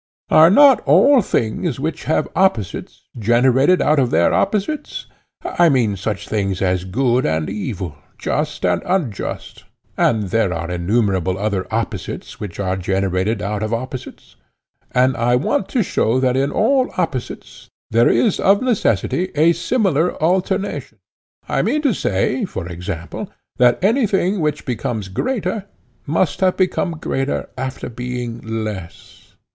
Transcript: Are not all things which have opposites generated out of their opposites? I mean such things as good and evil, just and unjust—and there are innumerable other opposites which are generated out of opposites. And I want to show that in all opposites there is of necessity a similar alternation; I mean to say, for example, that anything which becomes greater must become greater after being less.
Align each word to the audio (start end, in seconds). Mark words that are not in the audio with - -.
Are 0.31 0.49
not 0.49 0.79
all 0.87 1.21
things 1.21 1.79
which 1.79 2.05
have 2.05 2.27
opposites 2.35 3.07
generated 3.19 3.83
out 3.83 3.99
of 3.99 4.09
their 4.09 4.33
opposites? 4.33 5.05
I 5.43 5.69
mean 5.69 5.95
such 5.95 6.27
things 6.27 6.59
as 6.59 6.85
good 6.85 7.23
and 7.23 7.47
evil, 7.47 7.93
just 8.17 8.65
and 8.65 8.81
unjust—and 8.83 10.29
there 10.31 10.51
are 10.55 10.71
innumerable 10.71 11.37
other 11.37 11.67
opposites 11.71 12.39
which 12.39 12.59
are 12.59 12.77
generated 12.77 13.43
out 13.43 13.61
of 13.61 13.75
opposites. 13.75 14.37
And 14.91 15.15
I 15.15 15.35
want 15.35 15.69
to 15.69 15.83
show 15.83 16.19
that 16.19 16.35
in 16.35 16.49
all 16.49 16.89
opposites 16.97 17.69
there 17.91 18.09
is 18.09 18.39
of 18.39 18.59
necessity 18.63 19.29
a 19.35 19.53
similar 19.53 20.19
alternation; 20.19 20.97
I 21.47 21.61
mean 21.61 21.83
to 21.83 21.93
say, 21.93 22.45
for 22.45 22.67
example, 22.67 23.29
that 23.57 23.77
anything 23.83 24.39
which 24.41 24.65
becomes 24.65 25.09
greater 25.09 25.65
must 26.07 26.41
become 26.57 26.93
greater 26.93 27.49
after 27.55 27.87
being 27.87 28.41
less. 28.41 29.35